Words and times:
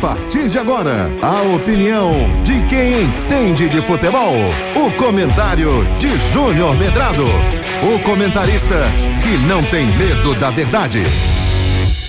partir 0.00 0.48
de 0.50 0.58
agora, 0.58 1.10
a 1.22 1.42
opinião 1.54 2.12
de 2.44 2.62
quem 2.66 3.02
entende 3.02 3.68
de 3.68 3.80
futebol. 3.82 4.34
O 4.74 4.92
comentário 4.96 5.70
de 5.98 6.08
Júnior 6.32 6.76
Medrado. 6.76 7.24
O 7.24 7.98
comentarista 8.02 8.76
que 9.22 9.36
não 9.46 9.62
tem 9.64 9.86
medo 9.96 10.34
da 10.34 10.50
verdade. 10.50 11.02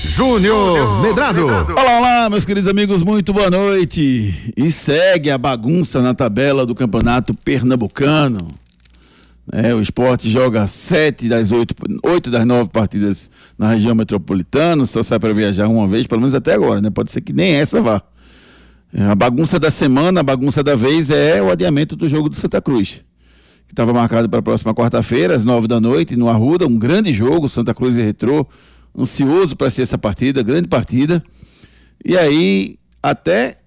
Júnior 0.04 1.02
Medrado. 1.02 1.46
Olá, 1.47 1.97
olá, 2.00 2.29
meus 2.29 2.44
queridos 2.44 2.70
amigos, 2.70 3.02
muito 3.02 3.31
boa 3.31 3.50
noite. 3.50 4.54
E 4.56 4.72
segue 4.72 5.29
a 5.29 5.38
bagunça 5.38 6.01
na 6.01 6.13
tabela 6.13 6.65
do 6.65 6.76
Campeonato 6.76 7.33
Pernambucano. 7.33 8.47
É, 9.51 9.73
o 9.73 9.81
esporte 9.81 10.29
joga 10.29 10.67
sete 10.67 11.29
das 11.29 11.51
oito, 11.51 11.73
oito 12.03 12.29
das 12.29 12.46
nove 12.46 12.69
partidas 12.69 13.31
na 13.57 13.69
região 13.69 13.96
metropolitana, 13.96 14.85
só 14.85 15.01
sai 15.01 15.19
para 15.19 15.33
viajar 15.33 15.69
uma 15.69 15.87
vez, 15.87 16.05
pelo 16.05 16.20
menos 16.20 16.35
até 16.35 16.53
agora, 16.53 16.81
né? 16.81 16.89
Pode 16.89 17.11
ser 17.11 17.21
que 17.21 17.31
nem 17.31 17.53
essa 17.53 17.81
vá. 17.81 18.02
É, 18.93 19.03
a 19.03 19.15
bagunça 19.15 19.57
da 19.57 19.71
semana, 19.71 20.19
a 20.19 20.23
bagunça 20.23 20.61
da 20.61 20.75
vez 20.75 21.09
é 21.09 21.41
o 21.41 21.49
adiamento 21.49 21.95
do 21.95 22.09
jogo 22.09 22.27
do 22.27 22.35
Santa 22.35 22.61
Cruz, 22.61 23.02
que 23.67 23.73
estava 23.73 23.93
marcado 23.93 24.27
para 24.27 24.39
a 24.39 24.43
próxima 24.43 24.73
quarta-feira, 24.73 25.33
às 25.33 25.45
nove 25.45 25.67
da 25.67 25.79
noite, 25.79 26.16
no 26.17 26.27
Arruda, 26.27 26.67
um 26.67 26.77
grande 26.77 27.13
jogo, 27.13 27.47
Santa 27.47 27.73
Cruz 27.73 27.95
e 27.95 28.02
Retrô, 28.02 28.45
ansioso 28.97 29.55
para 29.55 29.69
ser 29.69 29.83
essa 29.83 29.97
partida, 29.97 30.43
grande 30.43 30.67
partida. 30.67 31.23
E 32.03 32.17
aí, 32.17 32.77
até 33.02 33.57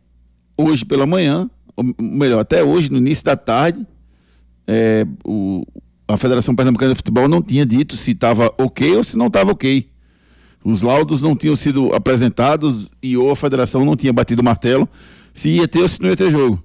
hoje 0.57 0.85
pela 0.85 1.07
manhã, 1.07 1.49
ou 1.74 1.85
melhor, 1.99 2.41
até 2.41 2.62
hoje, 2.62 2.91
no 2.91 2.99
início 2.99 3.24
da 3.24 3.37
tarde, 3.37 3.87
é, 4.73 5.05
o, 5.24 5.66
a 6.06 6.16
Federação 6.16 6.55
Pernambucana 6.55 6.92
de 6.92 6.97
Futebol 6.97 7.27
não 7.27 7.42
tinha 7.42 7.66
dito 7.66 7.97
se 7.97 8.12
estava 8.12 8.55
ok 8.56 8.95
ou 8.96 9.02
se 9.02 9.19
não 9.19 9.27
estava 9.27 9.51
ok. 9.51 9.91
Os 10.65 10.80
laudos 10.83 11.20
não 11.20 11.34
tinham 11.34 11.56
sido 11.56 11.93
apresentados 11.93 12.88
e 13.02 13.16
ou 13.16 13.33
a 13.33 13.37
federação 13.37 13.84
não 13.84 13.96
tinha 13.96 14.12
batido 14.12 14.43
o 14.43 14.45
martelo 14.45 14.88
se 15.34 15.48
ia 15.48 15.66
ter 15.66 15.80
ou 15.80 15.88
se 15.88 16.01
não 16.01 16.09
ia 16.09 16.16
ter 16.16 16.30
jogo. 16.30 16.62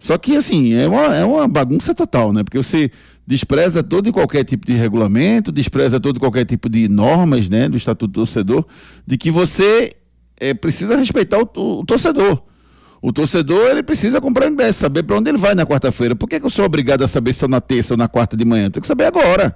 Só 0.00 0.18
que, 0.18 0.36
assim, 0.36 0.74
é 0.74 0.88
uma, 0.88 1.14
é 1.14 1.24
uma 1.24 1.46
bagunça 1.46 1.94
total, 1.94 2.32
né? 2.32 2.42
Porque 2.42 2.58
você 2.58 2.90
despreza 3.26 3.82
todo 3.82 4.08
e 4.08 4.12
qualquer 4.12 4.44
tipo 4.44 4.66
de 4.66 4.72
regulamento, 4.72 5.52
despreza 5.52 6.00
todo 6.00 6.16
e 6.16 6.20
qualquer 6.20 6.44
tipo 6.44 6.68
de 6.68 6.88
normas, 6.88 7.48
né, 7.48 7.68
do 7.68 7.76
Estatuto 7.76 8.10
do 8.10 8.14
Torcedor, 8.14 8.64
de 9.06 9.18
que 9.18 9.30
você 9.30 9.92
é, 10.40 10.54
precisa 10.54 10.96
respeitar 10.96 11.38
o, 11.38 11.80
o 11.80 11.84
torcedor. 11.84 12.42
O 13.00 13.12
torcedor 13.12 13.70
ele 13.70 13.82
precisa 13.82 14.20
comprar 14.20 14.48
ingresso, 14.48 14.80
saber 14.80 15.04
para 15.04 15.16
onde 15.16 15.30
ele 15.30 15.38
vai 15.38 15.54
na 15.54 15.64
quarta-feira. 15.64 16.16
Por 16.16 16.28
que, 16.28 16.40
que 16.40 16.46
eu 16.46 16.50
sou 16.50 16.64
obrigado 16.64 17.02
a 17.02 17.08
saber 17.08 17.32
se 17.32 17.44
é 17.44 17.48
na 17.48 17.60
terça 17.60 17.94
ou 17.94 17.98
na 17.98 18.08
quarta 18.08 18.36
de 18.36 18.44
manhã? 18.44 18.70
Tem 18.70 18.80
que 18.80 18.86
saber 18.86 19.04
agora. 19.04 19.54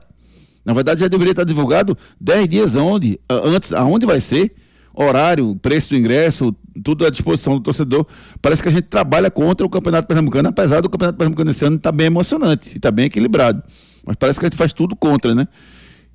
Na 0.64 0.72
verdade, 0.72 1.00
já 1.00 1.08
deveria 1.08 1.32
estar 1.32 1.44
divulgado 1.44 1.98
10 2.20 2.48
dias 2.48 2.76
onde, 2.76 3.18
antes, 3.28 3.72
aonde 3.72 4.06
vai 4.06 4.20
ser, 4.20 4.54
horário, 4.94 5.56
preço 5.56 5.90
do 5.90 5.96
ingresso, 5.96 6.54
tudo 6.84 7.04
à 7.04 7.10
disposição 7.10 7.54
do 7.54 7.60
torcedor. 7.60 8.06
Parece 8.40 8.62
que 8.62 8.68
a 8.68 8.72
gente 8.72 8.84
trabalha 8.84 9.30
contra 9.30 9.66
o 9.66 9.68
Campeonato 9.68 10.06
Pernambucano, 10.06 10.48
apesar 10.48 10.80
do 10.80 10.88
Campeonato 10.88 11.18
Pernambucano 11.18 11.50
esse 11.50 11.64
ano 11.64 11.76
estar 11.76 11.90
tá 11.90 11.96
bem 11.96 12.06
emocionante 12.06 12.74
e 12.74 12.76
está 12.76 12.92
bem 12.92 13.06
equilibrado. 13.06 13.60
Mas 14.06 14.16
parece 14.16 14.38
que 14.38 14.46
a 14.46 14.48
gente 14.48 14.56
faz 14.56 14.72
tudo 14.72 14.94
contra, 14.94 15.34
né? 15.34 15.48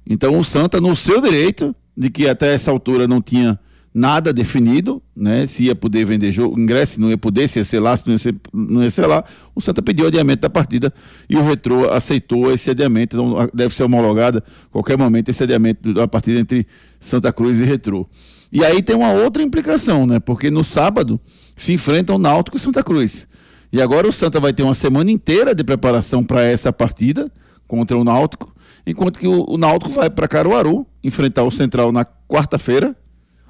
Então 0.10 0.38
o 0.40 0.44
Santa, 0.44 0.80
no 0.80 0.96
seu 0.96 1.20
direito, 1.20 1.76
de 1.96 2.10
que 2.10 2.28
até 2.28 2.54
essa 2.54 2.72
altura 2.72 3.08
não 3.08 3.22
tinha 3.22 3.60
nada 3.98 4.32
definido, 4.32 5.02
né? 5.16 5.48
Se 5.48 5.64
ia 5.64 5.76
poder 5.76 6.06
vender 6.06 6.32
jogo, 6.32 6.60
ingresso, 6.60 7.02
não 7.02 7.10
ia 7.10 7.18
poder, 7.18 7.48
se 7.48 7.58
ia 7.58 7.66
ser 7.66 7.80
lá, 7.80 7.98
se 7.98 8.06
não 8.06 8.14
ia 8.14 8.20
ser, 8.20 8.36
não 8.54 8.84
ia 8.84 8.92
ser 8.92 9.08
lá. 9.08 9.24
O 9.56 9.60
Santa 9.60 9.82
pediu 9.82 10.06
o 10.06 10.08
adiamento 10.08 10.44
da 10.44 10.50
partida 10.52 10.94
e 11.28 11.36
o 11.36 11.44
Retrô 11.44 11.92
aceitou 11.92 12.54
esse 12.54 12.70
adiamento, 12.70 13.16
então 13.16 13.50
deve 13.52 13.74
ser 13.74 13.84
homologada 13.84 14.44
qualquer 14.72 15.00
momento 15.00 15.30
esse 15.30 15.42
adiamento 15.42 15.96
da 15.96 16.08
partida 16.08 16.40
entre 16.40 16.68
Santa 17.02 17.34
Cruz 17.34 17.60
e 17.60 17.64
Retrô. 17.64 18.08
E 18.52 18.64
aí 18.64 18.84
tem 18.84 18.96
uma 18.96 19.12
outra 19.14 19.42
implicação, 19.42 20.06
né? 20.06 20.20
Porque 20.20 20.52
no 20.52 20.64
sábado 20.64 21.20
se 21.56 21.74
enfrentam 21.74 22.20
Náutico 22.20 22.56
e 22.56 22.60
Santa 22.60 22.84
Cruz. 22.84 23.28
E 23.74 23.82
agora 23.82 24.08
o 24.08 24.14
Santa 24.14 24.40
vai 24.40 24.54
ter 24.54 24.62
uma 24.62 24.76
semana 24.76 25.10
inteira 25.10 25.56
de 25.56 25.64
preparação 25.64 26.24
para 26.24 26.44
essa 26.44 26.72
partida 26.72 27.32
contra 27.68 27.98
o 27.98 28.04
Náutico, 28.04 28.54
enquanto 28.86 29.18
que 29.18 29.28
o, 29.28 29.44
o 29.50 29.58
Náutico 29.58 29.92
vai 29.92 30.08
para 30.08 30.28
Caruaru 30.28 30.86
enfrentar 31.04 31.44
o 31.44 31.52
Central 31.52 31.92
na 31.92 32.06
quarta-feira, 32.06 32.96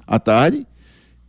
à 0.08 0.18
tarde 0.18 0.66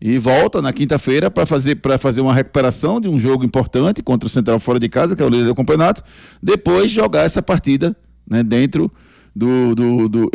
e 0.01 0.17
volta 0.17 0.61
na 0.61 0.71
quinta-feira 0.71 1.29
para 1.29 1.45
fazer, 1.45 1.77
fazer 1.99 2.21
uma 2.21 2.33
recuperação 2.33 3.01
de 3.01 3.09
um 3.09 3.19
jogo 3.19 3.43
importante 3.43 4.01
contra 4.01 4.25
o 4.25 4.29
Central 4.29 4.59
fora 4.59 4.79
de 4.79 4.87
casa, 4.87 5.15
que 5.15 5.21
é 5.21 5.25
o 5.25 5.29
líder 5.29 5.45
do 5.45 5.55
campeonato, 5.55 6.01
depois 6.41 6.89
jogar 6.89 7.23
essa 7.23 7.41
partida 7.41 7.95
né, 8.27 8.41
dentro 8.41 8.89
do, 9.35 9.75
do, 9.75 10.09
do 10.09 10.31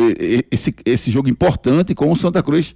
esse, 0.50 0.74
esse 0.84 1.10
jogo 1.10 1.28
importante 1.28 1.94
com 1.94 2.12
o 2.12 2.16
Santa 2.16 2.42
Cruz 2.42 2.74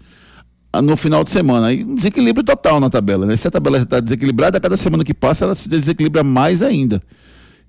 ah, 0.72 0.80
no 0.80 0.96
final 0.96 1.22
de 1.22 1.30
semana. 1.30 1.66
Aí 1.66 1.84
um 1.84 1.94
desequilíbrio 1.94 2.44
total 2.44 2.80
na 2.80 2.88
tabela. 2.88 3.26
Né? 3.26 3.36
Se 3.36 3.46
a 3.46 3.50
tabela 3.50 3.78
está 3.78 4.00
desequilibrada, 4.00 4.58
cada 4.58 4.76
semana 4.76 5.04
que 5.04 5.14
passa 5.14 5.44
ela 5.44 5.54
se 5.54 5.68
desequilibra 5.68 6.24
mais 6.24 6.62
ainda. 6.62 7.02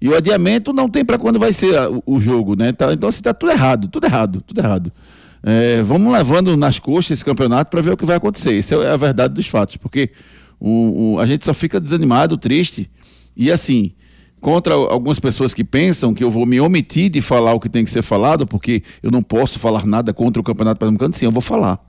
E 0.01 0.07
o 0.07 0.15
adiamento 0.15 0.71
não 0.71 0.89
tem 0.89 1.03
para 1.03 1.17
quando 1.17 1.37
vai 1.37 1.51
ser 1.51 1.75
o, 1.89 2.01
o 2.05 2.19
jogo, 2.21 2.55
né? 2.55 2.71
Tá, 2.71 2.93
então, 2.93 3.09
assim, 3.09 3.17
está 3.19 3.33
tudo 3.33 3.51
errado, 3.51 3.89
tudo 3.89 4.05
errado, 4.05 4.41
tudo 4.47 4.59
errado. 4.59 4.93
É, 5.43 5.81
vamos 5.83 6.11
levando 6.11 6.55
nas 6.57 6.79
costas 6.79 7.17
esse 7.17 7.25
campeonato 7.25 7.71
para 7.71 7.81
ver 7.81 7.91
o 7.91 7.97
que 7.97 8.05
vai 8.05 8.17
acontecer. 8.17 8.53
Isso 8.53 8.81
é 8.81 8.91
a 8.91 8.97
verdade 8.97 9.33
dos 9.33 9.47
fatos, 9.47 9.77
porque 9.77 10.11
o, 10.59 11.13
o, 11.13 11.19
a 11.19 11.25
gente 11.25 11.45
só 11.45 11.53
fica 11.53 11.79
desanimado, 11.79 12.37
triste. 12.37 12.89
E 13.35 13.51
assim, 13.51 13.93
contra 14.41 14.73
algumas 14.73 15.19
pessoas 15.19 15.53
que 15.53 15.63
pensam 15.63 16.13
que 16.13 16.23
eu 16.23 16.29
vou 16.29 16.45
me 16.45 16.59
omitir 16.59 17.09
de 17.09 17.21
falar 17.21 17.53
o 17.53 17.59
que 17.59 17.69
tem 17.69 17.85
que 17.85 17.91
ser 17.91 18.01
falado, 18.01 18.45
porque 18.45 18.83
eu 19.01 19.11
não 19.11 19.21
posso 19.21 19.59
falar 19.59 19.85
nada 19.85 20.13
contra 20.13 20.41
o 20.41 20.43
Campeonato 20.43 20.79
Pernambucano, 20.79 21.13
sim, 21.13 21.25
eu 21.25 21.31
vou 21.31 21.41
falar. 21.41 21.79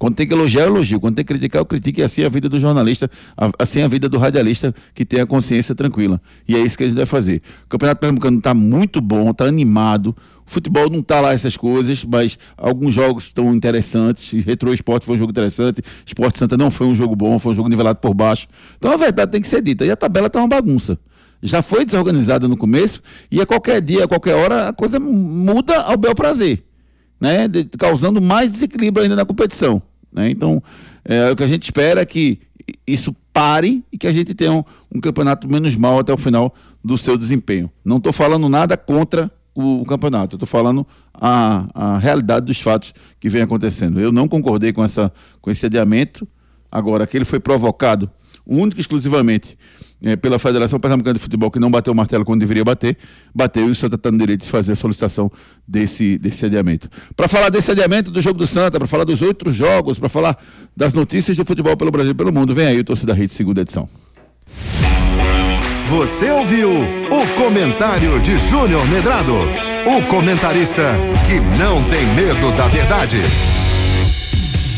Quando 0.00 0.14
tem 0.14 0.26
que 0.26 0.32
elogiar, 0.32 0.62
eu 0.62 0.68
elogio. 0.68 0.98
Quando 0.98 1.16
tem 1.16 1.24
que 1.26 1.28
criticar, 1.30 1.60
eu 1.60 1.66
critico. 1.66 2.00
E 2.00 2.02
assim 2.02 2.22
é 2.22 2.24
a 2.24 2.28
vida 2.30 2.48
do 2.48 2.58
jornalista, 2.58 3.10
assim 3.58 3.80
é 3.80 3.84
a 3.84 3.88
vida 3.88 4.08
do 4.08 4.16
radialista 4.16 4.74
que 4.94 5.04
tem 5.04 5.20
a 5.20 5.26
consciência 5.26 5.74
tranquila. 5.74 6.18
E 6.48 6.56
é 6.56 6.58
isso 6.58 6.78
que 6.78 6.84
a 6.84 6.86
gente 6.86 6.96
deve 6.96 7.06
fazer. 7.06 7.42
O 7.66 7.68
Campeonato 7.68 8.00
Pernambucano 8.00 8.38
está 8.38 8.54
muito 8.54 8.98
bom, 8.98 9.30
está 9.30 9.44
animado. 9.44 10.16
Futebol 10.50 10.90
não 10.90 10.98
está 10.98 11.20
lá 11.20 11.32
essas 11.32 11.56
coisas, 11.56 12.04
mas 12.04 12.36
alguns 12.56 12.92
jogos 12.92 13.24
estão 13.24 13.54
interessantes. 13.54 14.44
Retro 14.44 14.74
Esporte 14.74 15.06
foi 15.06 15.14
um 15.14 15.18
jogo 15.18 15.30
interessante. 15.30 15.80
Esporte 16.04 16.40
Santa 16.40 16.56
não 16.56 16.72
foi 16.72 16.88
um 16.88 16.94
jogo 16.94 17.14
bom, 17.14 17.38
foi 17.38 17.52
um 17.52 17.54
jogo 17.54 17.68
nivelado 17.68 18.00
por 18.00 18.12
baixo. 18.12 18.48
Então 18.76 18.90
a 18.90 18.96
verdade 18.96 19.30
tem 19.30 19.40
que 19.40 19.46
ser 19.46 19.62
dita. 19.62 19.86
E 19.86 19.90
a 19.92 19.96
tabela 19.96 20.26
está 20.26 20.40
uma 20.40 20.48
bagunça 20.48 20.98
já 21.42 21.62
foi 21.62 21.84
desorganizada 21.84 22.46
no 22.46 22.56
começo 22.56 23.00
e 23.30 23.40
a 23.40 23.46
qualquer 23.46 23.80
dia, 23.80 24.04
a 24.04 24.08
qualquer 24.08 24.34
hora, 24.34 24.68
a 24.68 24.72
coisa 24.72 25.00
muda 25.00 25.80
ao 25.80 25.96
bel 25.96 26.14
prazer, 26.14 26.62
né? 27.18 27.48
De, 27.48 27.64
causando 27.64 28.20
mais 28.20 28.50
desequilíbrio 28.50 29.04
ainda 29.04 29.16
na 29.16 29.24
competição. 29.24 29.80
Né? 30.12 30.30
Então, 30.30 30.62
é, 31.02 31.30
o 31.30 31.36
que 31.36 31.42
a 31.42 31.48
gente 31.48 31.62
espera 31.62 32.02
é 32.02 32.04
que 32.04 32.40
isso 32.86 33.14
pare 33.32 33.82
e 33.90 33.96
que 33.96 34.06
a 34.06 34.12
gente 34.12 34.34
tenha 34.34 34.52
um, 34.52 34.64
um 34.94 35.00
campeonato 35.00 35.48
menos 35.48 35.74
mal 35.76 35.98
até 35.98 36.12
o 36.12 36.16
final 36.16 36.54
do 36.84 36.98
seu 36.98 37.16
desempenho. 37.16 37.70
Não 37.84 37.96
estou 37.96 38.12
falando 38.12 38.48
nada 38.48 38.76
contra 38.76 39.30
o, 39.54 39.82
o 39.82 39.84
campeonato, 39.84 40.36
estou 40.36 40.46
falando 40.46 40.86
a, 41.14 41.68
a 41.74 41.98
realidade 41.98 42.46
dos 42.46 42.60
fatos 42.60 42.94
que 43.18 43.28
vem 43.28 43.42
acontecendo. 43.42 44.00
Eu 44.00 44.12
não 44.12 44.28
concordei 44.28 44.72
com, 44.72 44.82
essa, 44.82 45.12
com 45.40 45.50
esse 45.50 45.66
adiamento, 45.66 46.26
agora 46.70 47.06
que 47.06 47.16
ele 47.16 47.24
foi 47.24 47.40
provocado 47.40 48.10
único 48.46 48.78
e 48.78 48.80
exclusivamente 48.80 49.56
é, 50.02 50.16
pela 50.16 50.38
Federação 50.38 50.80
Pernambucana 50.80 51.14
de 51.14 51.20
Futebol, 51.20 51.50
que 51.50 51.60
não 51.60 51.70
bateu 51.70 51.92
o 51.92 51.96
martelo 51.96 52.24
quando 52.24 52.40
deveria 52.40 52.64
bater, 52.64 52.96
bateu 53.34 53.68
e 53.68 53.70
o 53.70 53.74
Santa 53.74 53.96
está 53.96 54.10
no 54.10 54.18
direito 54.18 54.42
de 54.42 54.48
fazer 54.48 54.72
a 54.72 54.76
solicitação 54.76 55.30
desse, 55.66 56.18
desse 56.18 56.46
adiamento. 56.46 56.88
Para 57.14 57.28
falar 57.28 57.50
desse 57.50 57.70
adiamento 57.70 58.10
do 58.10 58.20
jogo 58.20 58.38
do 58.38 58.46
Santa, 58.46 58.78
para 58.78 58.88
falar 58.88 59.04
dos 59.04 59.20
outros 59.22 59.54
jogos, 59.54 59.98
para 59.98 60.08
falar 60.08 60.38
das 60.76 60.94
notícias 60.94 61.36
do 61.36 61.44
futebol 61.44 61.76
pelo 61.76 61.90
Brasil 61.90 62.12
e 62.12 62.14
pelo 62.14 62.32
mundo, 62.32 62.54
vem 62.54 62.66
aí 62.66 62.80
o 62.80 62.84
Torcida 62.84 63.14
Rede, 63.14 63.32
segunda 63.32 63.60
edição. 63.60 63.88
Você 65.90 66.30
ouviu 66.30 66.70
o 66.70 67.26
comentário 67.36 68.20
de 68.20 68.38
Júnior 68.38 68.86
Medrado, 68.86 69.34
o 69.34 70.06
comentarista 70.06 70.84
que 71.26 71.40
não 71.58 71.82
tem 71.82 72.06
medo 72.14 72.52
da 72.52 72.68
verdade. 72.68 73.16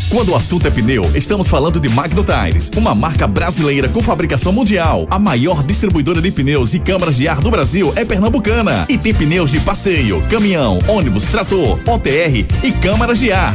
Quando 0.08 0.32
o 0.32 0.36
assunto 0.36 0.66
é 0.66 0.70
pneu, 0.70 1.02
estamos 1.14 1.48
falando 1.48 1.78
de 1.78 1.88
Magno 1.90 2.24
Tires, 2.24 2.70
uma 2.76 2.94
marca 2.94 3.26
brasileira 3.26 3.90
com 3.90 4.00
fabricação 4.00 4.52
mundial. 4.52 5.06
A 5.10 5.18
maior 5.18 5.62
distribuidora 5.62 6.20
de 6.20 6.30
pneus 6.30 6.72
e 6.72 6.78
câmaras 6.78 7.16
de 7.16 7.28
ar 7.28 7.40
do 7.40 7.50
Brasil 7.50 7.92
é 7.94 8.04
pernambucana 8.04 8.86
e 8.88 8.96
tem 8.96 9.12
pneus 9.12 9.50
de 9.50 9.60
passeio, 9.60 10.22
caminhão, 10.28 10.78
ônibus, 10.88 11.24
trator, 11.24 11.78
OTR 11.86 12.46
e 12.62 12.72
câmaras 12.72 13.18
de 13.18 13.32
ar, 13.32 13.54